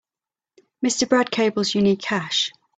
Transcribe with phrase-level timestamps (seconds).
[0.83, 1.07] Mr.
[1.07, 2.51] Brad cables you need cash.